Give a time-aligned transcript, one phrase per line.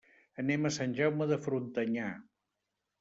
[0.43, 2.09] Anem a Sant Jaume de Frontanyà.